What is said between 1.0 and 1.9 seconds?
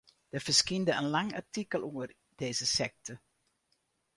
in lang artikel